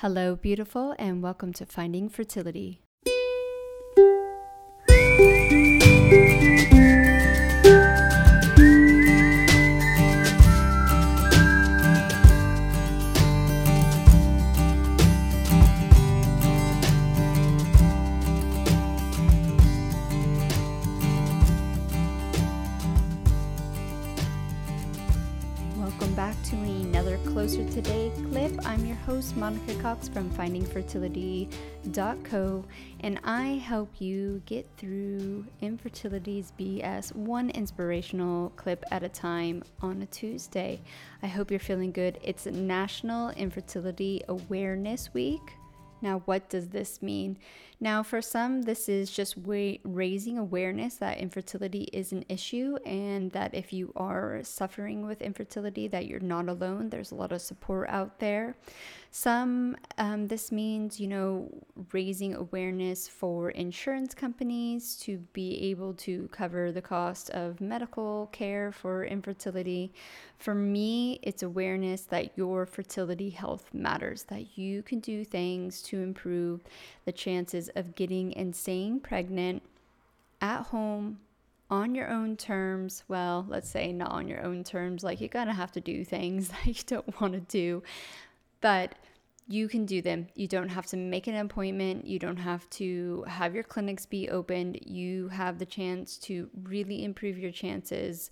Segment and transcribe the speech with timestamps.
[0.00, 2.82] Hello, beautiful, and welcome to Finding Fertility.
[29.08, 32.64] Host, Monica Cox from FindingFertility.co,
[33.00, 40.02] and I help you get through infertility's BS one inspirational clip at a time on
[40.02, 40.82] a Tuesday.
[41.22, 42.18] I hope you're feeling good.
[42.22, 45.54] It's National Infertility Awareness Week.
[46.02, 47.38] Now, what does this mean?
[47.80, 53.30] Now, for some, this is just wa- raising awareness that infertility is an issue and
[53.30, 56.90] that if you are suffering with infertility, that you're not alone.
[56.90, 58.56] There's a lot of support out there.
[59.10, 61.48] Some, um, this means, you know,
[61.92, 68.70] raising awareness for insurance companies to be able to cover the cost of medical care
[68.70, 69.92] for infertility.
[70.36, 76.00] For me, it's awareness that your fertility health matters, that you can do things to
[76.00, 76.60] improve
[77.06, 79.62] the chances of getting and staying pregnant
[80.40, 81.20] at home
[81.70, 83.04] on your own terms.
[83.08, 86.48] Well, let's say not on your own terms, like you're gonna have to do things
[86.64, 87.82] that you don't want to do,
[88.60, 88.94] but
[89.50, 90.28] you can do them.
[90.34, 92.06] You don't have to make an appointment.
[92.06, 94.78] You don't have to have your clinics be opened.
[94.84, 98.30] You have the chance to really improve your chances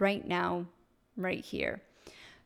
[0.00, 0.66] right now,
[1.16, 1.82] right here.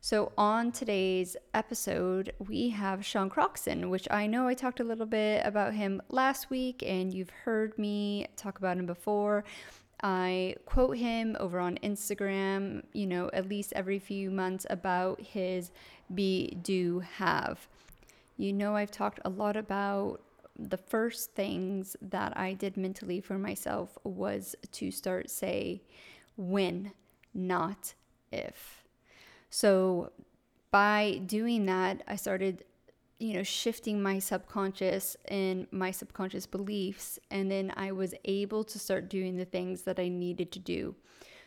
[0.04, 5.06] So, on today's episode, we have Sean Croxton, which I know I talked a little
[5.06, 9.44] bit about him last week, and you've heard me talk about him before.
[10.02, 15.70] I quote him over on Instagram, you know, at least every few months about his
[16.14, 17.66] be, do, have.
[18.36, 20.20] You know, I've talked a lot about
[20.58, 25.80] the first things that I did mentally for myself was to start say
[26.36, 26.92] when,
[27.32, 27.94] not
[28.30, 28.83] if.
[29.54, 30.10] So
[30.72, 32.64] by doing that, I started,
[33.20, 37.20] you know, shifting my subconscious and my subconscious beliefs.
[37.30, 40.96] And then I was able to start doing the things that I needed to do.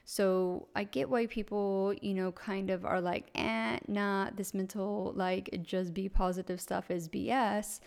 [0.06, 5.12] So I get why people, you know, kind of are like, eh, nah, this mental,
[5.14, 7.82] like, just be positive stuff is BS.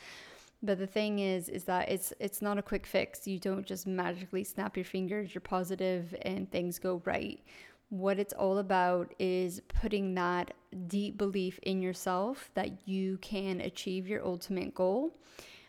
[0.63, 3.27] But the thing is, is that it's it's not a quick fix.
[3.27, 7.41] You don't just magically snap your fingers, you're positive, and things go right
[7.91, 10.55] what it's all about is putting that
[10.87, 15.12] deep belief in yourself that you can achieve your ultimate goal.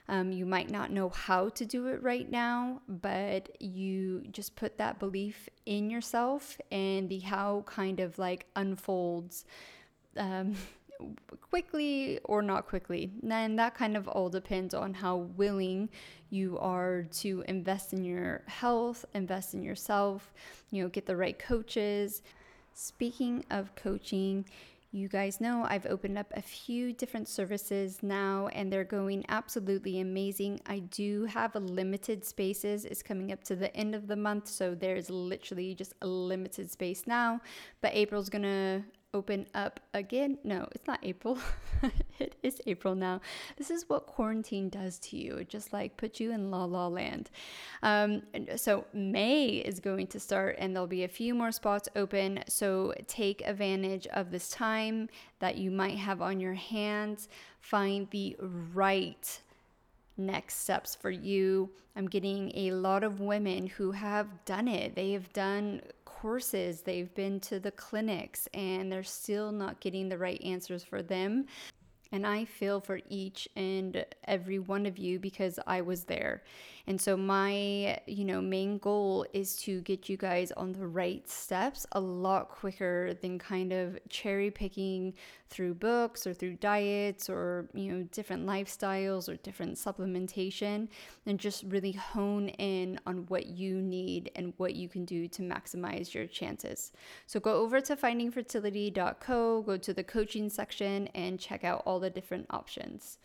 [0.07, 4.77] Um, you might not know how to do it right now, but you just put
[4.77, 9.45] that belief in yourself, and the how kind of like unfolds
[10.17, 10.55] um,
[11.41, 13.11] quickly or not quickly.
[13.29, 15.89] And that kind of all depends on how willing
[16.29, 20.33] you are to invest in your health, invest in yourself,
[20.71, 22.21] you know, get the right coaches.
[22.73, 24.45] Speaking of coaching,
[24.93, 30.01] you guys know I've opened up a few different services now and they're going absolutely
[30.01, 30.59] amazing.
[30.65, 32.83] I do have a limited spaces.
[32.83, 36.69] It's coming up to the end of the month, so there's literally just a limited
[36.69, 37.39] space now.
[37.79, 38.83] But April's going to
[39.13, 40.37] open up again.
[40.43, 41.37] No, it's not April.
[42.19, 43.21] it is April now.
[43.57, 45.35] This is what quarantine does to you.
[45.35, 47.29] It just like puts you in la la land.
[47.83, 48.23] Um,
[48.55, 52.43] so May is going to start, and there'll be a few more spots open.
[52.47, 57.27] So take advantage of this time that you might have on your hands.
[57.59, 58.37] Find the
[58.73, 59.41] right
[60.17, 61.69] next steps for you.
[61.95, 64.95] I'm getting a lot of women who have done it.
[64.95, 65.81] They have done
[66.21, 71.01] courses, they've been to the clinics, and they're still not getting the right answers for
[71.01, 71.47] them.
[72.11, 76.43] And I feel for each and every one of you because I was there.
[76.87, 81.27] And so my, you know, main goal is to get you guys on the right
[81.29, 85.13] steps a lot quicker than kind of cherry picking
[85.49, 90.87] through books or through diets or, you know, different lifestyles or different supplementation
[91.25, 95.41] and just really hone in on what you need and what you can do to
[95.41, 96.93] maximize your chances.
[97.27, 102.09] So go over to findingfertility.co, go to the coaching section and check out all the
[102.09, 103.17] different options.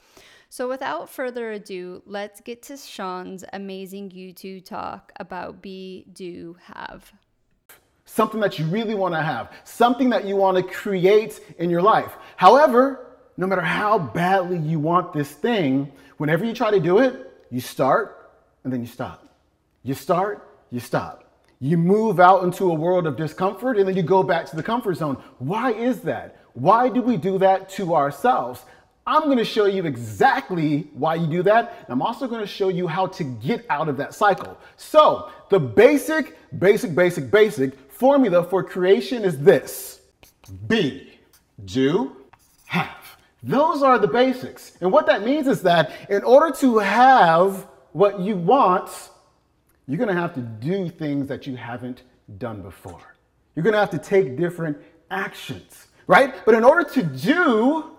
[0.49, 7.12] So, without further ado, let's get to Sean's amazing YouTube talk about be, do, have.
[8.05, 11.82] Something that you really want to have, something that you want to create in your
[11.82, 12.12] life.
[12.37, 13.06] However,
[13.37, 17.61] no matter how badly you want this thing, whenever you try to do it, you
[17.61, 18.31] start
[18.64, 19.29] and then you stop.
[19.82, 21.25] You start, you stop.
[21.58, 24.62] You move out into a world of discomfort and then you go back to the
[24.62, 25.22] comfort zone.
[25.38, 26.37] Why is that?
[26.56, 28.64] Why do we do that to ourselves?
[29.06, 31.81] I'm going to show you exactly why you do that.
[31.81, 34.58] And I'm also going to show you how to get out of that cycle.
[34.76, 40.00] So, the basic, basic, basic, basic formula for creation is this
[40.67, 41.20] be,
[41.67, 42.17] do,
[42.64, 43.19] have.
[43.43, 44.79] Those are the basics.
[44.81, 49.11] And what that means is that in order to have what you want,
[49.87, 52.03] you're going to have to do things that you haven't
[52.38, 53.03] done before.
[53.55, 54.79] You're going to have to take different
[55.11, 56.35] actions, right?
[56.44, 57.91] But in order to do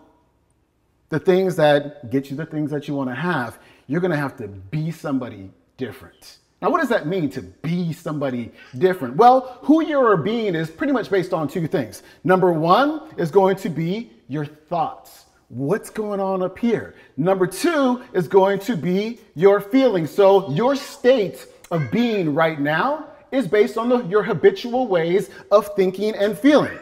[1.10, 4.18] the things that get you the things that you want to have, you're going to
[4.18, 6.38] have to be somebody different.
[6.62, 9.16] Now, what does that mean to be somebody different?
[9.16, 12.02] Well, who you're being is pretty much based on two things.
[12.24, 15.26] Number one is going to be your thoughts.
[15.50, 16.96] What's going on up here?
[17.16, 20.10] Number two is going to be your feelings.
[20.10, 25.74] So, your state of being right now is based on the, your habitual ways of
[25.76, 26.78] thinking and feeling.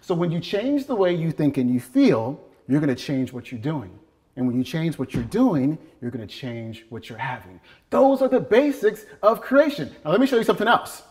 [0.00, 3.32] So, when you change the way you think and you feel, you're going to change
[3.32, 3.98] what you're doing.
[4.36, 7.60] And when you change what you're doing, you're going to change what you're having.
[7.90, 9.94] Those are the basics of creation.
[10.04, 11.02] Now, let me show you something else.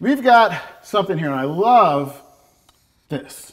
[0.00, 2.20] We've got something here, and I love
[3.08, 3.52] this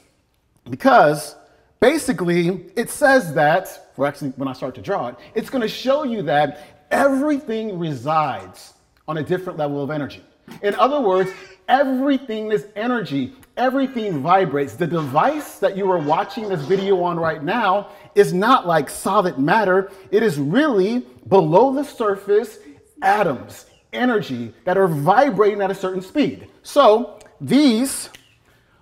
[0.70, 1.36] because
[1.80, 5.68] basically it says that, well, actually, when I start to draw it, it's going to
[5.68, 8.74] show you that everything resides
[9.08, 10.24] on a different level of energy.
[10.62, 11.30] In other words,
[11.68, 13.36] everything is energy.
[13.58, 14.76] Everything vibrates.
[14.76, 19.40] The device that you are watching this video on right now is not like solid
[19.40, 19.92] matter.
[20.12, 22.60] It is really below the surface
[23.02, 26.48] atoms, energy that are vibrating at a certain speed.
[26.62, 28.10] So these,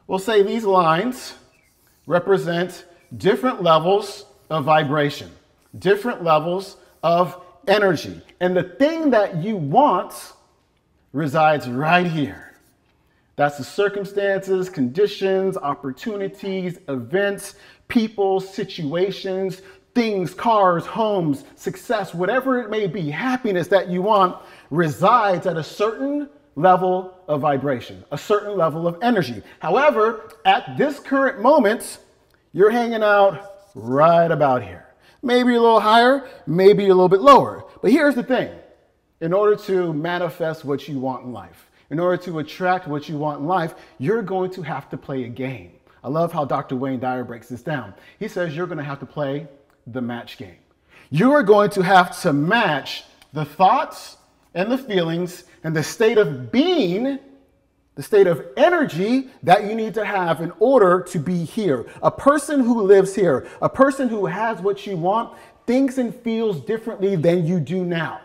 [0.07, 1.35] we'll say these lines
[2.05, 2.85] represent
[3.17, 5.31] different levels of vibration,
[5.79, 8.21] different levels of energy.
[8.41, 10.33] And the thing that you want
[11.13, 12.54] resides right here.
[13.35, 17.55] That's the circumstances, conditions, opportunities, events,
[17.87, 19.61] people, situations,
[19.93, 24.37] things, cars, homes, success, whatever it may be, happiness that you want
[24.69, 29.41] resides at a certain level of vibration, a certain level of energy.
[29.59, 31.99] However, at this current moment,
[32.53, 34.85] you're hanging out right about here.
[35.21, 37.65] Maybe a little higher, maybe a little bit lower.
[37.81, 38.51] But here's the thing
[39.21, 43.17] in order to manifest what you want in life, in order to attract what you
[43.17, 45.71] want in life, you're going to have to play a game.
[46.03, 46.75] I love how Dr.
[46.75, 47.93] Wayne Dyer breaks this down.
[48.19, 49.47] He says you're going to have to play
[49.87, 50.57] the match game.
[51.09, 53.03] You are going to have to match
[53.33, 54.17] the thoughts
[54.53, 57.19] and the feelings and the state of being,
[57.95, 61.85] the state of energy that you need to have in order to be here.
[62.01, 66.61] A person who lives here, a person who has what you want, thinks and feels
[66.61, 68.21] differently than you do now.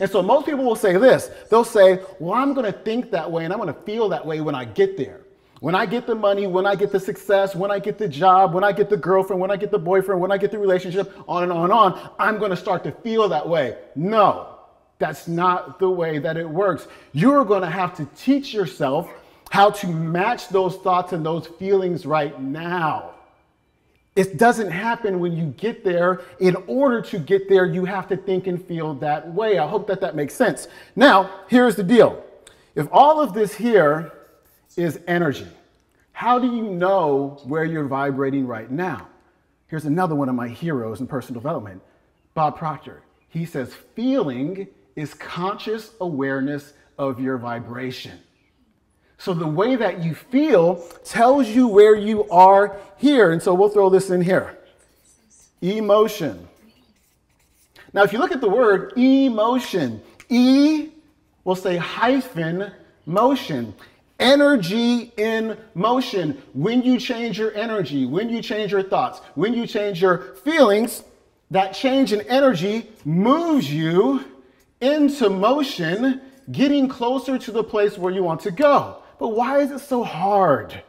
[0.00, 3.30] And so most people will say this they'll say, Well, I'm going to think that
[3.30, 5.20] way and I'm going to feel that way when I get there.
[5.60, 8.52] When I get the money, when I get the success, when I get the job,
[8.52, 11.10] when I get the girlfriend, when I get the boyfriend, when I get the relationship,
[11.26, 13.78] on and on and on, I'm going to start to feel that way.
[13.94, 14.58] No,
[14.98, 16.86] that's not the way that it works.
[17.12, 19.10] You're going to have to teach yourself
[19.50, 23.13] how to match those thoughts and those feelings right now.
[24.16, 26.22] It doesn't happen when you get there.
[26.38, 29.58] In order to get there, you have to think and feel that way.
[29.58, 30.68] I hope that that makes sense.
[30.94, 32.24] Now, here's the deal.
[32.74, 34.12] If all of this here
[34.76, 35.48] is energy,
[36.12, 39.08] how do you know where you're vibrating right now?
[39.66, 41.82] Here's another one of my heroes in personal development,
[42.34, 43.02] Bob Proctor.
[43.28, 48.20] He says, feeling is conscious awareness of your vibration.
[49.18, 53.32] So the way that you feel tells you where you are here.
[53.32, 54.58] And so we'll throw this in here
[55.60, 56.46] emotion.
[57.92, 60.90] Now, if you look at the word emotion, E
[61.44, 62.72] will say hyphen
[63.06, 63.74] motion.
[64.18, 66.42] Energy in motion.
[66.52, 71.02] When you change your energy, when you change your thoughts, when you change your feelings,
[71.50, 74.24] that change in energy moves you
[74.80, 79.03] into motion, getting closer to the place where you want to go.
[79.18, 80.82] But why is it so hard?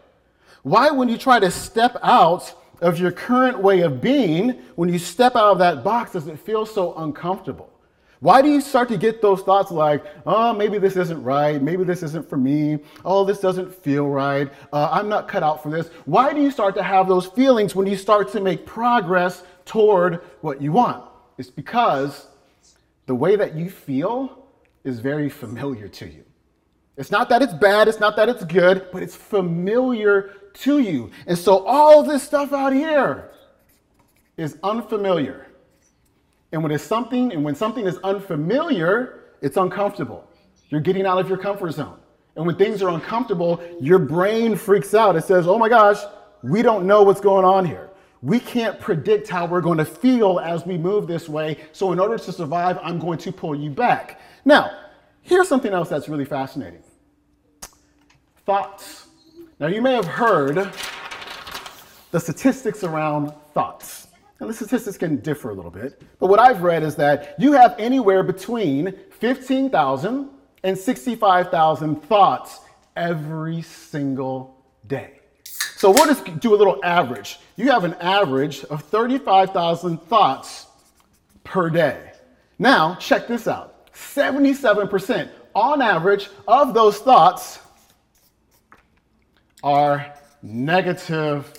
[0.64, 5.00] Why, when you try to step out of your current way of being, when you
[5.00, 7.72] step out of that box, does it feel so uncomfortable?
[8.20, 11.84] Why do you start to get those thoughts like, oh, maybe this isn't right, maybe
[11.84, 15.70] this isn't for me, oh, this doesn't feel right, uh, I'm not cut out for
[15.70, 15.90] this?
[16.06, 20.22] Why do you start to have those feelings when you start to make progress toward
[20.42, 21.04] what you want?
[21.38, 22.28] It's because
[23.06, 24.48] the way that you feel
[24.84, 26.24] is very familiar to you.
[26.98, 31.12] It's not that it's bad, it's not that it's good, but it's familiar to you.
[31.28, 33.32] And so all this stuff out here
[34.38, 35.48] is unfamiliar.
[36.52, 40.30] And when it's something, and when something is unfamiliar, it's uncomfortable.
[40.70, 42.00] You're getting out of your comfort zone.
[42.36, 45.16] And when things are uncomfortable, your brain freaks out.
[45.16, 46.00] It says, oh my gosh,
[46.44, 47.90] we don't know what's going on here.
[48.22, 51.58] We can't predict how we're going to feel as we move this way.
[51.74, 54.20] So, in order to survive, I'm going to pull you back.
[54.46, 54.72] Now,
[55.26, 56.82] here's something else that's really fascinating
[58.46, 59.08] thoughts.
[59.60, 60.72] Now, you may have heard
[62.12, 64.08] the statistics around thoughts.
[64.40, 67.54] And the statistics can differ a little bit, but what I've read is that you
[67.54, 70.30] have anywhere between 15,000
[70.64, 72.60] and 65,000 thoughts
[72.98, 75.20] every single day.
[75.78, 77.40] So we'll just do a little average.
[77.56, 80.68] You have an average of 35,000 thoughts
[81.46, 82.12] per day.
[82.60, 87.60] Now, check this out 77% on average of those thoughts
[89.64, 91.52] are negative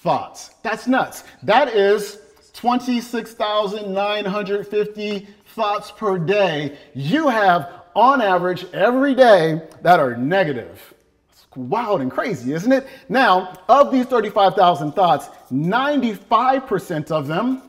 [0.00, 0.54] thoughts.
[0.62, 1.24] That's nuts.
[1.42, 2.20] That is
[2.52, 6.76] 26,950 thoughts per day.
[6.94, 10.94] You have on average every day that are negative.
[11.32, 12.86] It's wild and crazy, isn't it?
[13.08, 17.62] Now, of these 35,000 thoughts, 95% of them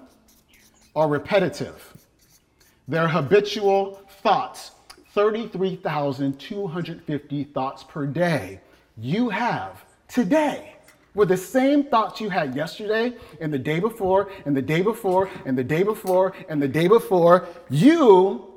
[0.95, 1.95] are repetitive.
[2.88, 4.71] They're habitual thoughts.
[5.13, 8.59] 33,250 thoughts per day
[8.97, 10.75] you have today
[11.15, 15.29] were the same thoughts you had yesterday and the day before and the day before
[15.45, 17.47] and the day before and the day before.
[17.69, 18.53] You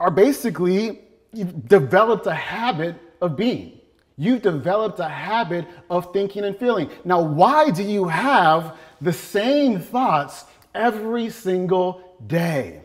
[0.00, 3.78] are basically, you've developed a habit of being.
[4.16, 6.90] You've developed a habit of thinking and feeling.
[7.04, 10.44] Now, why do you have the same thoughts
[10.74, 12.82] every single day?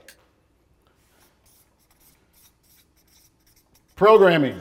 [3.96, 4.60] Programming.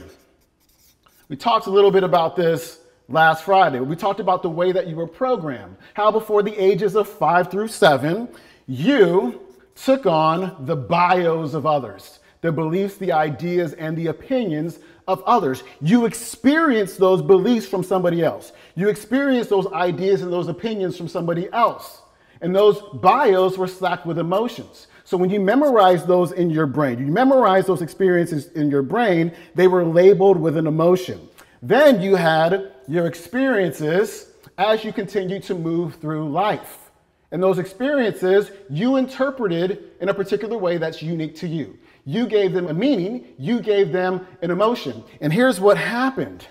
[1.29, 3.81] We talked a little bit about this last Friday.
[3.81, 5.77] We talked about the way that you were programmed.
[5.95, 8.29] How before the ages of five through seven,
[8.69, 9.41] you
[9.75, 15.65] took on the bios of others the beliefs, the ideas, and the opinions of others.
[15.81, 18.53] You experience those beliefs from somebody else.
[18.77, 22.03] You experience those ideas and those opinions from somebody else.
[22.41, 24.89] And those bios were stacked with emotions.
[25.05, 29.33] So when you memorize those in your brain, you memorize those experiences in your brain,
[29.55, 31.29] they were labeled with an emotion.
[31.63, 36.91] Then you had your experiences as you continue to move through life.
[37.33, 41.79] And those experiences you interpreted in a particular way that's unique to you.
[42.07, 45.03] You gave them a meaning, you gave them an emotion.
[45.21, 46.47] And here's what happened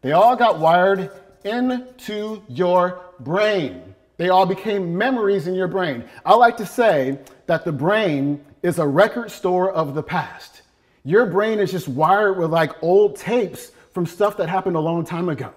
[0.00, 1.10] they all got wired
[1.44, 3.82] into your brain.
[4.16, 6.04] They all became memories in your brain.
[6.24, 10.62] I like to say that the brain is a record store of the past.
[11.02, 15.04] Your brain is just wired with like old tapes from stuff that happened a long
[15.04, 15.52] time ago.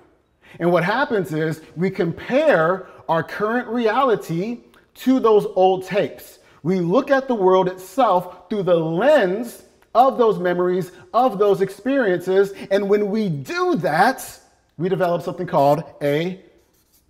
[0.60, 4.62] And what happens is we compare our current reality
[4.96, 6.40] to those old tapes.
[6.64, 12.54] We look at the world itself through the lens of those memories, of those experiences.
[12.72, 14.40] And when we do that,
[14.78, 16.40] we develop something called a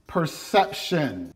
[0.08, 1.34] perception.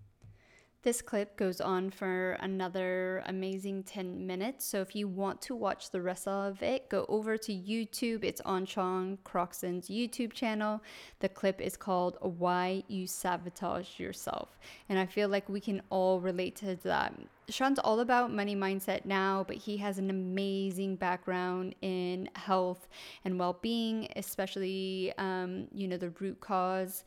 [0.85, 4.65] This clip goes on for another amazing 10 minutes.
[4.65, 8.23] So if you want to watch the rest of it, go over to YouTube.
[8.23, 10.83] It's on Sean Croxton's YouTube channel.
[11.21, 14.59] The clip is called Why You Sabotage Yourself.
[14.87, 17.15] And I feel like we can all relate to that.
[17.49, 22.87] Sean's all about money mindset now, but he has an amazing background in health
[23.23, 27.03] and well being, especially, um, you know, the root cause.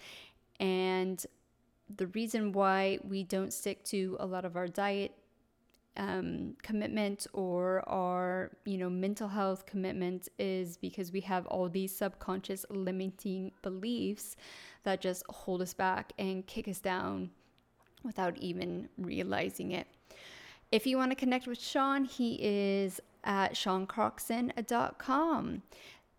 [0.58, 1.24] And
[1.96, 5.12] the reason why we don't stick to a lot of our diet
[5.96, 11.94] um, commitment or our you know mental health commitment is because we have all these
[11.94, 14.36] subconscious limiting beliefs
[14.84, 17.30] that just hold us back and kick us down
[18.04, 19.88] without even realizing it.
[20.70, 25.62] If you want to connect with Sean, he is at seancroxton.com.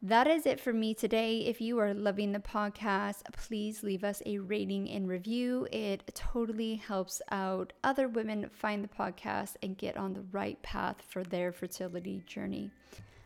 [0.02, 1.40] That is it for me today.
[1.40, 5.68] If you are loving the podcast, please leave us a rating and review.
[5.74, 11.02] It totally helps out other women find the podcast and get on the right path
[11.10, 12.72] for their fertility journey.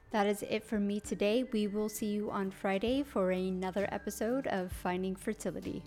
[0.10, 1.44] That is it for me today.
[1.54, 5.84] We will see you on Friday for another episode of Finding Fertility.